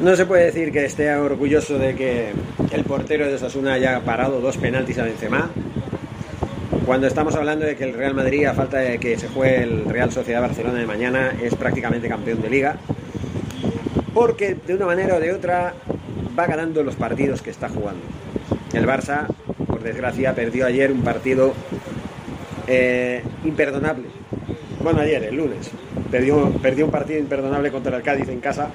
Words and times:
No 0.00 0.14
se 0.14 0.26
puede 0.26 0.44
decir 0.44 0.72
que 0.72 0.84
esté 0.84 1.14
orgulloso 1.14 1.78
de 1.78 1.94
que 1.94 2.32
el 2.70 2.84
portero 2.84 3.26
de 3.26 3.34
Osasuna 3.34 3.74
haya 3.74 4.00
parado 4.00 4.40
dos 4.40 4.56
penaltis 4.56 4.98
a 4.98 5.04
Benzema. 5.04 5.50
Cuando 6.84 7.06
estamos 7.06 7.34
hablando 7.34 7.64
de 7.64 7.76
que 7.76 7.84
el 7.84 7.94
Real 7.94 8.14
Madrid, 8.14 8.44
a 8.44 8.54
falta 8.54 8.78
de 8.78 8.98
que 8.98 9.18
se 9.18 9.28
juegue 9.28 9.62
el 9.62 9.84
Real 9.86 10.12
Sociedad 10.12 10.40
Barcelona 10.40 10.78
de 10.78 10.86
mañana, 10.86 11.32
es 11.42 11.54
prácticamente 11.54 12.08
campeón 12.08 12.42
de 12.42 12.50
liga. 12.50 12.76
Porque 14.14 14.54
de 14.54 14.74
una 14.74 14.86
manera 14.86 15.16
o 15.16 15.20
de 15.20 15.32
otra 15.32 15.74
va 16.38 16.46
ganando 16.46 16.82
los 16.82 16.94
partidos 16.96 17.42
que 17.42 17.50
está 17.50 17.68
jugando. 17.68 18.02
El 18.72 18.86
Barça, 18.86 19.26
por 19.66 19.82
desgracia, 19.82 20.34
perdió 20.34 20.66
ayer 20.66 20.92
un 20.92 21.02
partido 21.02 21.54
eh, 22.66 23.22
imperdonable. 23.44 24.06
Bueno, 24.82 25.00
ayer, 25.00 25.24
el 25.24 25.36
lunes. 25.36 25.70
Perdió, 26.10 26.50
perdió 26.62 26.84
un 26.84 26.90
partido 26.90 27.18
imperdonable 27.18 27.70
contra 27.70 27.96
el 27.96 28.02
Cádiz 28.02 28.28
en 28.28 28.40
casa 28.40 28.70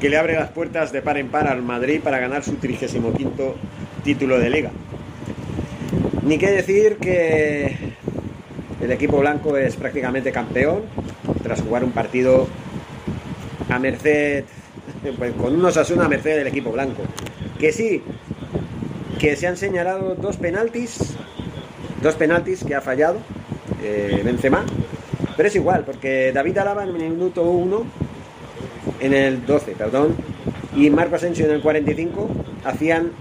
que 0.00 0.08
le 0.08 0.16
abre 0.16 0.34
las 0.34 0.50
puertas 0.50 0.92
de 0.92 1.02
par 1.02 1.18
en 1.18 1.28
par 1.28 1.46
al 1.46 1.62
Madrid 1.62 2.00
para 2.02 2.18
ganar 2.18 2.42
su 2.42 2.54
35 2.54 3.12
título 4.02 4.38
de 4.38 4.50
liga. 4.50 4.70
Ni 6.24 6.38
qué 6.38 6.50
decir 6.50 6.96
que 6.96 7.76
el 8.80 8.90
equipo 8.90 9.18
blanco 9.18 9.56
es 9.56 9.76
prácticamente 9.76 10.32
campeón 10.32 10.82
tras 11.42 11.60
jugar 11.60 11.84
un 11.84 11.92
partido 11.92 12.48
a 13.68 13.78
merced, 13.78 14.44
pues 15.18 15.32
con 15.34 15.54
unos 15.54 15.76
Asuna 15.76 16.06
a 16.06 16.08
merced 16.08 16.36
del 16.36 16.46
equipo 16.46 16.72
blanco. 16.72 17.02
Que 17.58 17.72
sí, 17.72 18.02
que 19.18 19.36
se 19.36 19.46
han 19.46 19.56
señalado 19.56 20.14
dos 20.14 20.38
penaltis, 20.38 21.14
dos 22.02 22.14
penaltis 22.14 22.64
que 22.64 22.74
ha 22.74 22.80
fallado 22.80 23.18
eh, 23.82 24.22
Benzema, 24.24 24.64
pero 25.40 25.48
es 25.48 25.56
igual, 25.56 25.84
porque 25.86 26.32
David 26.34 26.58
Alaba 26.58 26.82
en 26.82 26.90
el 26.90 27.12
minuto 27.12 27.44
1, 27.44 27.82
en 29.00 29.14
el 29.14 29.46
12, 29.46 29.72
perdón, 29.72 30.14
y 30.76 30.90
Marco 30.90 31.16
Asensio 31.16 31.46
en 31.46 31.52
el 31.52 31.62
45 31.62 32.28
hacían 32.62 33.12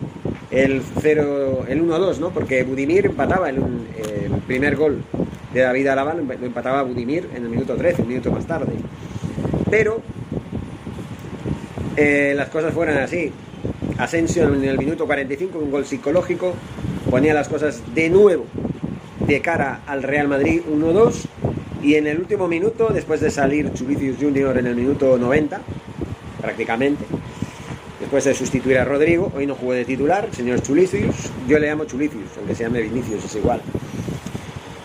el 0.51 0.81
0, 0.99 1.63
el 1.69 1.81
1-2, 1.81 2.17
¿no? 2.17 2.31
Porque 2.31 2.63
Budimir 2.63 3.05
empataba 3.05 3.49
el, 3.49 3.55
el, 3.55 4.31
primer 4.45 4.75
gol 4.75 5.01
de 5.53 5.61
David 5.61 5.87
Alaba, 5.87 6.13
lo 6.13 6.33
empataba 6.33 6.83
Budimir 6.83 7.29
en 7.33 7.43
el 7.43 7.49
minuto 7.49 7.77
13, 7.77 8.01
un 8.01 8.09
minuto 8.09 8.33
más 8.33 8.45
tarde. 8.45 8.73
Pero 9.69 10.01
eh, 11.95 12.33
las 12.35 12.49
cosas 12.49 12.73
fueron 12.73 12.97
así. 12.97 13.31
Asensio 13.97 14.53
en 14.53 14.65
el 14.65 14.77
minuto 14.77 15.05
45, 15.05 15.57
un 15.57 15.71
gol 15.71 15.85
psicológico, 15.85 16.53
ponía 17.09 17.33
las 17.33 17.47
cosas 17.47 17.81
de 17.95 18.09
nuevo 18.09 18.45
de 19.25 19.39
cara 19.39 19.83
al 19.87 20.03
Real 20.03 20.27
Madrid 20.27 20.63
1-2 20.69 21.38
y 21.81 21.95
en 21.95 22.07
el 22.07 22.19
último 22.19 22.47
minuto, 22.47 22.89
después 22.93 23.21
de 23.21 23.29
salir 23.29 23.71
Chulicius 23.73 24.17
Junior 24.19 24.57
en 24.57 24.67
el 24.67 24.75
minuto 24.75 25.17
90, 25.17 25.61
prácticamente, 26.41 27.05
después 27.99 28.23
de 28.23 28.33
sustituir 28.33 28.77
a 28.77 28.85
Rodrigo, 28.85 29.31
hoy 29.35 29.45
no 29.45 29.55
jugó 29.55 29.73
de 29.73 29.85
titular, 29.85 30.27
señor 30.31 30.61
Chulicius, 30.61 31.31
yo 31.47 31.59
le 31.59 31.67
llamo 31.67 31.85
Chulicius, 31.85 32.37
aunque 32.37 32.55
se 32.55 32.63
llame 32.63 32.81
Vinicius, 32.81 33.25
es 33.25 33.35
igual. 33.35 33.61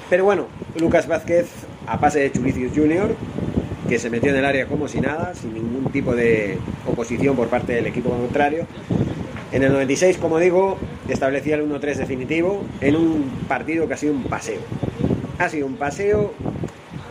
Pero 0.08 0.24
bueno, 0.24 0.46
Lucas 0.78 1.08
Vázquez 1.08 1.46
a 1.86 1.98
pase 1.98 2.20
de 2.20 2.32
Chulicius 2.32 2.72
Junior, 2.74 3.14
que 3.88 3.98
se 3.98 4.10
metió 4.10 4.30
en 4.30 4.36
el 4.36 4.44
área 4.44 4.66
como 4.66 4.88
si 4.88 5.00
nada, 5.00 5.34
sin 5.34 5.54
ningún 5.54 5.90
tipo 5.92 6.14
de 6.14 6.58
oposición 6.86 7.36
por 7.36 7.48
parte 7.48 7.72
del 7.72 7.86
equipo 7.86 8.10
contrario. 8.10 8.66
En 9.52 9.62
el 9.62 9.72
96, 9.72 10.16
como 10.18 10.38
digo, 10.38 10.78
establecía 11.08 11.56
el 11.56 11.68
1-3 11.68 11.96
definitivo 11.96 12.64
en 12.80 12.96
un 12.96 13.30
partido 13.46 13.86
que 13.86 13.94
ha 13.94 13.96
sido 13.96 14.14
un 14.14 14.24
paseo. 14.24 14.60
Ha 15.38 15.48
sido 15.48 15.66
un 15.66 15.76
paseo 15.76 16.32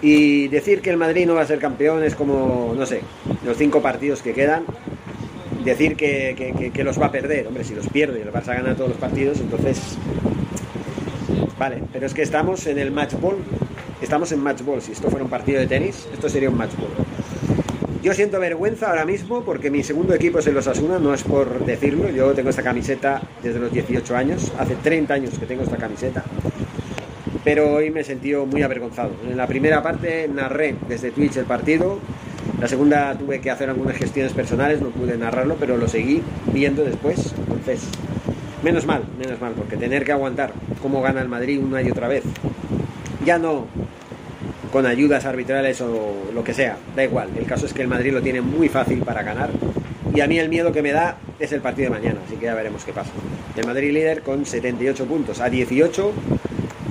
y 0.03 0.50
decir 0.50 0.81
que 0.81 0.90
el 0.90 0.97
Madrid 0.97 1.25
no 1.25 1.34
va 1.34 1.41
a 1.41 1.46
ser 1.46 1.59
campeón 1.59 2.03
es 2.03 2.14
como, 2.14 2.74
no 2.78 2.86
sé, 2.86 3.02
los 3.46 3.56
cinco 3.58 3.81
partidos 3.81 4.22
que 4.22 4.34
quedan, 4.34 4.66
decir 5.64 5.96
que, 5.96 6.72
los 6.84 7.02
va 7.02 7.06
a 7.06 7.12
perder. 7.12 7.47
Hombre, 7.47 7.64
si 7.64 7.74
los 7.74 7.88
pierde, 7.88 8.22
el 8.22 8.31
Barça 8.31 8.47
gana 8.47 8.75
todos 8.75 8.90
los 8.90 9.00
partidos, 9.00 9.40
entonces... 9.40 9.97
Vale, 11.58 11.81
pero 11.94 12.06
es 12.06 12.13
que 12.13 12.22
estamos 12.22 12.68
en 12.68 12.80
el 12.80 12.92
match 12.92 13.13
ball. 13.13 13.38
Estamos 14.02 14.34
en 14.34 14.42
match 14.42 14.62
ball. 14.63 14.81
Si 14.81 14.92
esto 14.92 15.09
fuera 15.09 15.24
un 15.24 15.30
partido 15.30 15.62
de 15.62 15.68
tenis, 15.68 16.06
esto 16.12 16.28
sería 16.28 16.50
un 16.50 16.58
match 16.58 16.75
ball. 16.75 16.90
Yo 18.03 18.13
siento 18.13 18.38
vergüenza 18.42 18.90
ahora 18.90 19.06
mismo 19.06 19.46
porque 19.46 19.72
mi 19.72 19.84
segundo 19.84 20.13
equipo 20.13 20.40
es 20.40 20.47
el 20.47 20.58
Osasuna, 20.58 21.00
no 21.00 21.13
es 21.13 21.24
por 21.24 21.66
decirlo. 21.66 22.09
Yo 22.09 22.34
tengo 22.34 22.50
esta 22.50 22.63
camiseta 22.63 23.22
desde 23.42 23.59
los 23.59 23.72
18 23.72 24.18
años, 24.18 24.52
hace 24.59 24.75
30 24.75 25.13
años 25.13 25.40
que 25.40 25.46
tengo 25.46 25.63
esta 25.63 25.78
camiseta 25.78 26.25
pero 27.44 27.74
hoy 27.74 27.90
me 27.90 28.02
he 28.02 28.04
sentido 28.04 28.46
muy 28.46 28.62
avergonzado. 28.64 29.12
En 29.30 29.38
la 29.38 29.48
primera 29.48 29.84
parte 29.84 30.30
narré 30.34 30.76
desde 30.88 31.12
Twitch 31.12 31.38
el 31.38 31.46
partido, 31.46 32.00
la 32.59 32.68
segunda 32.68 33.18
tuve 33.18 33.40
que 33.42 33.52
hacer 33.52 33.70
algunas 33.70 33.98
gestiones 33.98 34.34
personales, 34.34 34.81
no 34.81 34.90
pude 34.90 35.18
narrarlo, 35.18 35.56
pero 35.59 35.78
lo 35.78 35.88
seguí 35.88 36.22
viendo 36.54 36.84
después. 36.84 37.34
Entonces, 37.38 37.81
menos 38.64 38.86
mal, 38.86 39.04
menos 39.18 39.40
mal, 39.42 39.54
porque 39.54 39.78
tener 39.78 40.06
que 40.06 40.12
aguantar 40.12 40.54
cómo 40.81 41.02
gana 41.02 41.22
el 41.22 41.28
Madrid 41.28 41.59
una 41.59 41.81
y 41.81 41.92
otra 41.92 42.08
vez, 42.08 42.24
ya 43.26 43.38
no 43.38 43.68
con 44.72 44.86
ayudas 44.86 45.25
arbitrales 45.25 45.81
o 45.81 46.31
lo 46.34 46.44
que 46.44 46.54
sea, 46.54 46.78
da 46.96 47.04
igual. 47.04 47.30
El 47.38 47.46
caso 47.46 47.66
es 47.66 47.74
que 47.74 47.81
el 47.81 47.88
Madrid 47.88 48.12
lo 48.12 48.22
tiene 48.22 48.42
muy 48.42 48.70
fácil 48.70 49.00
para 49.00 49.22
ganar. 49.22 49.52
Y 50.16 50.22
a 50.22 50.28
mí 50.28 50.40
el 50.40 50.50
miedo 50.50 50.72
que 50.72 50.81
me 50.81 50.92
da 50.92 51.18
es 51.40 51.52
el 51.52 51.62
partido 51.62 51.92
de 51.92 52.00
mañana, 52.00 52.20
así 52.25 52.36
que 52.38 52.46
ya 52.46 52.56
veremos 52.56 52.84
qué 52.84 52.94
pasa. 52.94 53.12
El 53.56 53.68
Madrid 53.68 53.92
líder 53.92 54.22
con 54.22 54.46
78 54.46 55.06
puntos, 55.06 55.42
a 55.42 55.50
18 55.50 56.14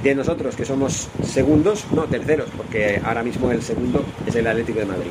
de 0.03 0.15
nosotros 0.15 0.57
que 0.57 0.65
somos 0.65 1.09
segundos, 1.25 1.85
no 1.93 2.05
terceros, 2.05 2.49
porque 2.57 3.01
ahora 3.05 3.23
mismo 3.23 3.51
el 3.51 3.63
segundo 3.63 4.05
es 4.27 4.35
el 4.35 4.47
Atlético 4.47 4.81
de 4.81 4.87
Madrid. 4.87 5.11